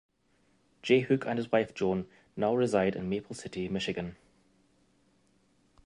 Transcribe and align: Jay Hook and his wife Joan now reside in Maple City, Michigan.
Jay 0.81 1.01
Hook 1.01 1.27
and 1.27 1.37
his 1.37 1.51
wife 1.51 1.75
Joan 1.75 2.07
now 2.35 2.55
reside 2.55 2.95
in 2.95 3.07
Maple 3.07 3.35
City, 3.35 3.69
Michigan. 3.69 4.15